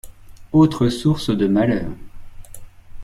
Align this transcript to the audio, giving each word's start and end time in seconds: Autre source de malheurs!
Autre 0.51 0.89
source 0.89 1.29
de 1.29 1.45
malheurs! 1.45 1.91